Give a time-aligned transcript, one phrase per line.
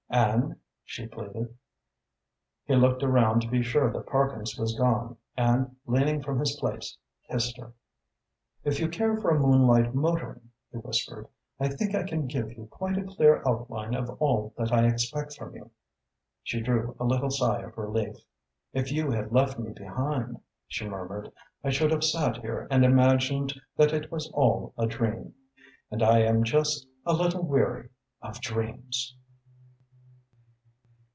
[0.13, 1.55] "And?" she pleaded.
[2.65, 6.97] He looked around to be sure that Parkins was gone and, leaning from his place,
[7.29, 7.71] kissed her.
[8.65, 11.29] "If you care for moonlight motoring," he whispered,
[11.61, 15.37] "I think I can give you quite a clear outline of all that I expect
[15.37, 15.71] from you."
[16.43, 18.17] She drew a little sigh of relief.
[18.73, 21.31] "If you had left me behind," she murmured,
[21.63, 25.35] "I should have sat here and imagined that it was all a dream.
[25.89, 27.91] And I am just a little weary
[28.21, 29.15] of dreams."